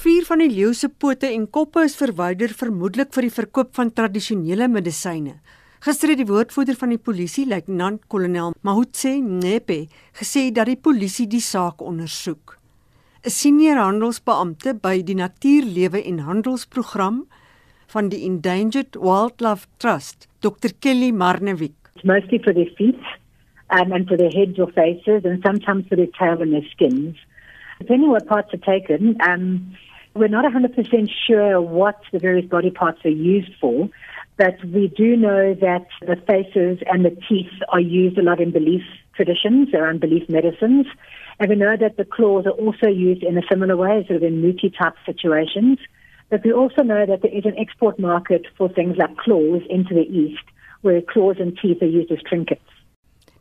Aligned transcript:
Vier 0.00 0.24
van 0.24 0.40
die 0.40 0.48
leeu 0.48 0.70
se 0.72 0.88
pote 0.88 1.28
en 1.28 1.42
koppe 1.52 1.82
is 1.84 1.92
verwyder 1.98 2.54
vermoedelik 2.56 3.10
vir 3.12 3.26
die 3.26 3.32
verkoop 3.34 3.74
van 3.76 3.90
tradisionele 3.92 4.64
medisyne. 4.72 5.34
Gister 5.84 6.14
het 6.14 6.22
die 6.22 6.28
woordvoerder 6.30 6.78
van 6.80 6.94
die 6.94 7.00
polisie, 7.08 7.44
luitenant-kolonel 7.50 8.54
Mahutse 8.64 9.12
Nepe, 9.20 9.90
gesê 10.16 10.46
dat 10.56 10.70
die 10.70 10.78
polisie 10.80 11.26
die 11.28 11.42
saak 11.44 11.84
ondersoek. 11.84 12.56
'n 13.26 13.28
Senior 13.28 13.76
handelsbeampte 13.76 14.72
by 14.72 15.02
die 15.04 15.18
Natuurlewe 15.18 16.00
en 16.00 16.24
Handelsprogram 16.24 17.26
van 17.92 18.08
die 18.08 18.24
Endangered 18.24 18.96
Wildlife 18.96 19.68
Trust, 19.76 20.28
Dr 20.40 20.72
Kelly 20.80 21.12
Marnewik. 21.12 21.76
Mostly 22.04 22.40
for 22.40 22.54
their 22.54 22.72
feet 22.78 23.04
um, 23.68 23.92
and 23.92 24.08
for 24.08 24.16
their 24.16 24.32
heads 24.32 24.58
or 24.58 24.72
faces 24.72 25.28
and 25.28 25.44
sometimes 25.44 25.84
for 25.88 25.96
their 25.96 26.12
tail 26.16 26.40
and 26.40 26.52
their 26.56 26.64
skins. 26.72 27.20
Depending 27.80 28.08
what 28.08 28.26
parts 28.26 28.54
are 28.54 28.64
taken, 28.64 29.16
um, 29.28 29.76
we're 30.14 30.28
not 30.28 30.44
100% 30.44 31.10
sure 31.26 31.60
what 31.60 32.00
the 32.12 32.18
various 32.18 32.46
body 32.46 32.70
parts 32.70 33.04
are 33.04 33.10
used 33.10 33.52
for, 33.60 33.88
but 34.36 34.56
we 34.64 34.88
do 34.88 35.16
know 35.16 35.54
that 35.54 35.86
the 36.00 36.16
faces 36.26 36.78
and 36.90 37.04
the 37.04 37.16
teeth 37.28 37.52
are 37.68 37.80
used 37.80 38.18
a 38.18 38.22
lot 38.22 38.40
in 38.40 38.50
belief 38.50 38.82
traditions 39.14 39.68
around 39.74 40.00
belief 40.00 40.28
medicines. 40.28 40.86
And 41.38 41.50
we 41.50 41.56
know 41.56 41.76
that 41.76 41.96
the 41.96 42.04
claws 42.04 42.46
are 42.46 42.58
also 42.64 42.88
used 42.88 43.22
in 43.22 43.36
a 43.38 43.42
similar 43.50 43.76
way, 43.76 44.04
sort 44.06 44.16
of 44.16 44.22
in 44.22 44.40
muti 44.40 44.70
type 44.70 44.94
situations. 45.04 45.78
But 46.30 46.44
we 46.44 46.52
also 46.52 46.82
know 46.82 47.06
that 47.06 47.22
there 47.22 47.34
is 47.34 47.44
an 47.44 47.58
export 47.58 47.98
market 47.98 48.46
for 48.56 48.68
things 48.68 48.96
like 48.96 49.16
claws 49.16 49.62
into 49.68 49.94
the 49.94 50.06
East, 50.08 50.44
where 50.80 51.02
claws 51.02 51.36
and 51.38 51.58
teeth 51.60 51.82
are 51.82 51.86
used 51.86 52.10
as 52.10 52.22
trinkets. 52.28 52.62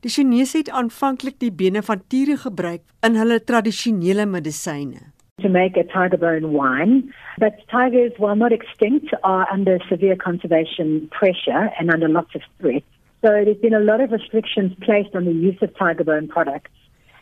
Die 0.02 0.10
Chinese 0.10 0.58
het 0.58 0.70
aanvanklik 0.72 1.40
die 1.44 1.52
bene 1.52 1.82
van 1.84 2.00
tiere 2.08 2.38
gebruik 2.40 2.86
in 3.04 3.18
hulle 3.20 3.42
tradisionele 3.44 4.26
medisyne. 4.26 5.12
To 5.42 5.48
make 5.48 5.78
a 5.78 5.84
tiger 5.84 6.18
bone 6.18 6.52
wine, 6.52 7.14
but 7.38 7.54
tigers, 7.70 8.12
while 8.18 8.36
not 8.36 8.52
extinct, 8.52 9.14
are 9.24 9.48
under 9.50 9.80
severe 9.88 10.18
conservation 10.18 11.08
pressure 11.12 11.70
and 11.80 11.90
under 11.90 12.10
lots 12.10 12.36
of 12.36 12.42
threat. 12.60 12.84
So 13.22 13.30
there's 13.30 13.58
been 13.58 13.74
a 13.74 13.80
lot 13.80 14.02
of 14.02 14.12
restrictions 14.12 14.74
placed 14.82 15.16
on 15.16 15.24
the 15.26 15.32
use 15.32 15.58
of 15.62 15.76
tiger 15.78 16.04
bone 16.04 16.28
products, 16.28 16.72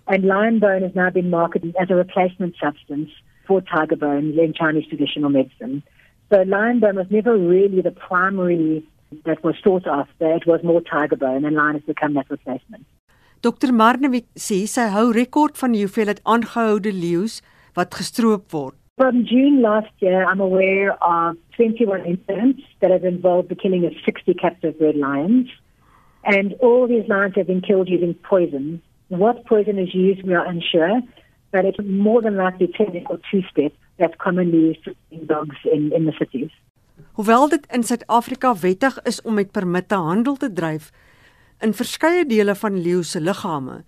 and 0.07 0.23
lion 0.23 0.57
bone 0.59 0.81
has 0.81 0.95
now 0.95 1.11
been 1.11 1.29
marketed 1.29 1.75
as 1.79 1.91
a 1.91 1.95
replacement 1.95 2.55
substance 2.61 3.11
for 3.47 3.61
tiger 3.61 3.95
bone 3.95 4.37
in 4.39 4.53
Chinese 4.53 4.87
traditional 4.87 5.29
medicine. 5.29 5.83
So 6.31 6.41
lion 6.41 6.79
bone 6.79 6.95
was 6.95 7.07
never 7.11 7.37
really 7.37 7.81
the 7.81 7.91
primary 7.91 8.83
that 9.25 9.43
was 9.43 9.55
sought 9.63 9.85
after. 9.85 10.33
It 10.35 10.47
was 10.47 10.63
more 10.63 10.81
tiger 10.81 11.15
bone, 11.15 11.45
and 11.45 11.55
lion 11.55 11.75
has 11.75 11.83
become 11.83 12.15
that 12.15 12.29
replacement. 12.29 12.85
Dr 13.41 13.71
Marnewik 13.71 14.25
sê 14.35 14.65
sy 14.65 14.89
hou 14.89 15.11
rekord 15.13 15.57
van 15.61 15.75
die 15.75 15.85
hoeveelheid 15.85 16.23
aangehoude 16.25 16.91
wat 17.77 17.93
gestroop 17.93 18.51
word. 18.51 18.75
From 18.97 19.25
June 19.29 19.61
last 19.61 19.93
year, 19.97 20.25
I'm 20.25 20.41
aware 20.41 20.97
of 21.03 21.37
21 21.55 22.05
incidents 22.05 22.61
that 22.81 22.89
have 22.89 23.03
involved 23.03 23.49
the 23.49 23.55
killing 23.55 23.85
of 23.85 23.93
60 24.03 24.33
captive 24.33 24.73
red 24.79 24.95
lions. 24.95 25.47
And 26.23 26.55
all 26.59 26.87
these 26.87 27.07
lions 27.07 27.35
have 27.35 27.45
been 27.45 27.61
killed 27.61 27.87
using 27.87 28.15
poison. 28.15 28.81
What 29.09 29.45
poison 29.45 29.77
is 29.77 29.93
used, 29.93 30.23
we 30.23 30.33
are 30.33 30.45
unsure, 30.45 31.01
but 31.51 31.65
it's 31.65 31.77
more 31.83 32.21
than 32.21 32.35
likely 32.35 32.67
technical 32.67 33.19
two-step 33.29 33.71
that's 33.99 34.15
commonly 34.17 34.57
used 34.69 34.87
in 35.11 35.27
dogs 35.27 35.57
in, 35.71 35.91
in 35.93 36.05
the 36.05 36.15
cities. 36.17 36.49
Hoewel 37.13 37.47
dit 37.49 37.65
in 37.73 37.83
Suid-Afrika 37.83 38.55
wettig 38.61 38.97
is 39.03 39.21
om 39.21 39.37
met 39.37 39.51
permitte 39.53 39.95
handel 39.95 40.35
te 40.41 40.49
dryf 40.53 40.89
in 41.61 41.73
verskeie 41.73 42.25
dele 42.25 42.55
van 42.55 42.81
leeu 42.81 43.03
se 43.03 43.21
liggame, 43.21 43.83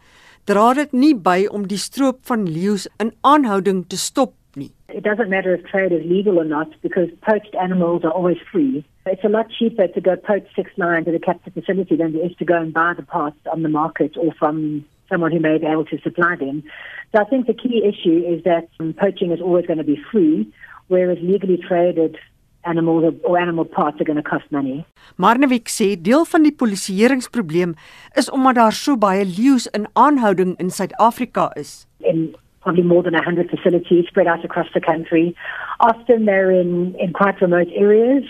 dra 0.50 0.74
dit 0.74 0.94
nie 0.94 1.14
by 1.14 1.46
om 1.54 1.68
die 1.70 1.78
stroop 1.78 2.22
van 2.30 2.46
leeu 2.50 2.78
in 3.04 3.12
aanhouding 3.32 3.84
te 3.90 3.98
stop 4.02 4.34
nie. 4.58 4.72
It 4.90 5.04
doesn't 5.04 5.30
matter 5.30 5.54
if 5.54 5.66
trade 5.70 5.94
is 5.94 6.06
legal 6.10 6.40
or 6.42 6.46
not 6.46 6.74
because 6.82 7.10
poached 7.22 7.56
animals 7.56 8.04
are 8.04 8.12
always 8.12 8.42
free. 8.52 8.84
It's 9.06 9.24
a 9.24 9.30
lot 9.30 9.52
cheaper 9.58 9.88
to 9.88 10.02
go 10.02 10.16
poach 10.16 10.48
six 10.56 10.72
lions 10.78 11.08
at 11.08 11.14
a 11.14 11.20
captive 11.20 11.54
facility 11.54 11.96
than 11.96 12.16
it 12.16 12.32
is 12.32 12.38
to 12.38 12.46
go 12.46 12.58
and 12.62 12.74
buy 12.74 12.94
the 12.96 13.04
parts 13.04 13.38
on 13.52 13.62
the 13.62 13.70
market 13.70 14.18
or 14.18 14.34
from 14.40 14.86
someone 15.10 15.32
who 15.32 15.40
may 15.40 15.58
be 15.58 15.66
able 15.66 15.86
to 15.86 16.00
supply 16.02 16.36
them. 16.36 16.64
So 17.12 17.22
I 17.22 17.26
think 17.26 17.48
the 17.48 17.54
key 17.54 17.84
issue 17.84 18.24
is 18.26 18.44
that 18.44 18.70
um, 18.80 18.94
poaching 18.94 19.32
is 19.32 19.42
always 19.42 19.66
going 19.66 19.80
to 19.80 19.84
be 19.84 20.00
free, 20.12 20.52
whereas 20.88 21.18
legally 21.22 21.58
traded 21.58 22.18
animals 22.64 23.14
or 23.24 23.40
animal 23.40 23.66
parts 23.66 24.02
are 24.02 24.04
going 24.04 24.22
to 24.22 24.30
cost 24.30 24.46
money. 24.52 24.86
Marnewik 25.18 25.70
sê 25.70 25.96
deel 26.02 26.26
van 26.26 26.44
die 26.44 26.56
polisieeringsprobleem 26.56 27.76
is 28.16 28.30
omdat 28.30 28.56
daar 28.56 28.74
so 28.74 28.98
baie 28.98 29.26
leeu's 29.26 29.68
in 29.68 29.88
aanhouding 29.94 30.56
in 30.60 30.70
Suid-Afrika 30.70 31.50
is. 31.56 31.88
In 32.00 32.36
probably 32.62 32.84
more 32.84 33.04
than 33.04 33.14
100 33.14 33.50
facilities 33.50 34.06
spread 34.08 34.28
out 34.28 34.44
across 34.44 34.68
the 34.74 34.82
country. 34.82 35.36
Often 35.80 36.26
they're 36.26 36.52
in, 36.52 36.96
in 37.00 37.14
quite 37.14 37.42
remote 37.42 37.70
areas. 37.74 38.26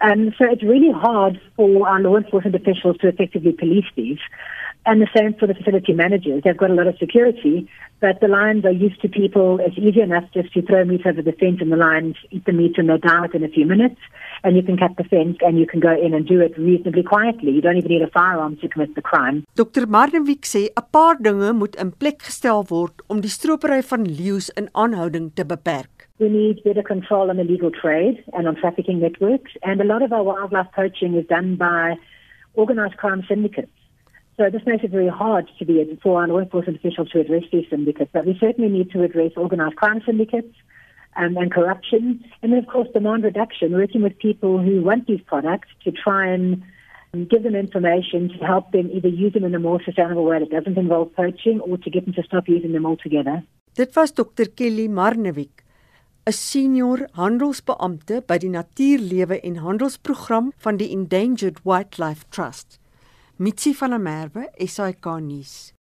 And 0.00 0.34
so 0.38 0.44
it's 0.50 0.62
really 0.62 0.92
hard 0.92 1.40
for 1.56 1.86
our 1.88 2.00
law 2.00 2.16
enforcement 2.16 2.54
officials 2.54 2.96
to 2.98 3.08
effectively 3.08 3.52
police 3.52 3.84
these. 3.96 4.18
And 4.86 5.02
the 5.02 5.08
same 5.14 5.34
for 5.34 5.46
the 5.46 5.54
facility 5.54 5.92
managers. 5.92 6.42
They've 6.42 6.56
got 6.56 6.70
a 6.70 6.74
lot 6.74 6.86
of 6.86 6.96
security, 6.98 7.68
but 8.00 8.20
the 8.20 8.28
lions 8.28 8.64
are 8.64 8.72
used 8.72 9.00
to 9.02 9.08
people. 9.08 9.60
It's 9.60 9.76
easy 9.76 10.00
enough 10.00 10.24
just 10.32 10.54
to 10.54 10.62
throw 10.62 10.84
meat 10.84 11.06
over 11.06 11.20
the 11.20 11.32
fence 11.32 11.58
and 11.60 11.70
the 11.70 11.76
lions 11.76 12.16
eat 12.30 12.46
the 12.46 12.52
meat 12.52 12.78
and 12.78 12.88
they're 12.88 12.96
down 12.96 13.22
within 13.22 13.44
a 13.44 13.48
few 13.48 13.66
minutes. 13.66 14.00
And 14.42 14.56
you 14.56 14.62
can 14.62 14.78
cut 14.78 14.96
the 14.96 15.04
fence 15.04 15.36
and 15.42 15.58
you 15.58 15.66
can 15.66 15.80
go 15.80 15.92
in 15.92 16.14
and 16.14 16.26
do 16.26 16.40
it 16.40 16.56
reasonably 16.56 17.02
quietly. 17.02 17.50
You 17.52 17.60
don't 17.60 17.76
even 17.76 17.90
need 17.92 18.00
a 18.00 18.10
firearm 18.10 18.56
to 18.62 18.68
commit 18.68 18.94
the 18.94 19.02
crime. 19.02 19.44
Dr. 19.54 19.86
Mardenwick 19.86 20.46
sê 20.48 20.70
'n 20.72 20.86
paar 20.90 21.16
dinge 21.20 21.52
moet 21.52 21.76
in 21.76 21.92
plek 21.92 22.22
gestel 22.22 22.64
word 22.70 23.02
om 23.08 23.20
die 23.20 23.34
stropery 23.38 23.82
van 23.82 24.04
leeu's 24.08 24.48
in 24.56 24.68
aanhouding 24.72 25.30
te 25.34 25.44
beperk. 25.44 26.08
We 26.18 26.28
need 26.28 26.62
better 26.64 26.82
control 26.82 27.28
on 27.28 27.38
illegal 27.38 27.70
trade 27.70 28.24
and 28.32 28.48
on 28.48 28.56
trafficking 28.56 29.00
networks. 29.00 29.52
And 29.62 29.80
a 29.80 29.84
lot 29.84 30.02
of 30.02 30.12
our 30.12 30.22
wildlife 30.22 30.72
poaching 30.72 31.14
is 31.14 31.26
done 31.26 31.56
by 31.56 31.96
organized 32.54 32.96
crime 32.96 33.22
syndicates. 33.28 33.79
So 34.40 34.48
this 34.48 34.62
makes 34.64 34.82
it 34.82 34.90
very 34.90 35.08
hard 35.08 35.50
to 35.58 35.64
be 35.66 35.86
our 36.02 36.26
law 36.26 36.38
enforcement 36.38 36.78
officials 36.78 37.10
to 37.10 37.20
address 37.20 37.42
these 37.52 37.66
syndicates. 37.68 38.10
But 38.10 38.24
we 38.24 38.38
certainly 38.40 38.70
need 38.70 38.90
to 38.92 39.02
address 39.02 39.32
organized 39.36 39.76
crime 39.76 40.00
syndicates 40.06 40.56
um, 41.14 41.36
and 41.36 41.52
corruption. 41.52 42.24
And 42.40 42.50
then, 42.50 42.60
of 42.60 42.66
course, 42.66 42.88
demand 42.94 43.24
reduction, 43.24 43.72
working 43.72 44.00
with 44.00 44.18
people 44.18 44.58
who 44.58 44.80
want 44.80 45.06
these 45.06 45.20
products 45.26 45.68
to 45.84 45.92
try 45.92 46.32
and 46.32 46.62
give 47.28 47.42
them 47.42 47.54
information 47.54 48.30
to 48.30 48.38
help 48.46 48.72
them 48.72 48.88
either 48.90 49.08
use 49.08 49.34
them 49.34 49.44
in 49.44 49.54
a 49.54 49.58
more 49.58 49.78
sustainable 49.84 50.24
way 50.24 50.38
that 50.38 50.50
doesn't 50.50 50.78
involve 50.78 51.14
poaching 51.14 51.60
or 51.60 51.76
to 51.76 51.90
get 51.90 52.06
them 52.06 52.14
to 52.14 52.22
stop 52.22 52.48
using 52.48 52.72
them 52.72 52.86
altogether. 52.86 53.42
Dit 53.74 53.94
was 53.94 54.12
Dr. 54.12 54.46
Kelly 54.46 54.88
Marnewik, 54.88 55.64
'n 56.24 56.32
senior 56.32 57.10
handelsbeampte 57.12 58.22
by 58.26 58.38
die 58.38 58.48
Natuurlewe 58.48 59.40
en 59.40 59.56
Handelsprogram 59.56 60.52
van 60.56 60.76
die 60.78 60.88
Endangered 60.88 61.60
Wildlife 61.64 62.24
Trust. 62.30 62.79
Mitsi 63.42 63.72
van 63.72 63.90
der 63.90 63.98
Merwe, 63.98 64.50
SAK 64.66 65.06
nuus. 65.20 65.79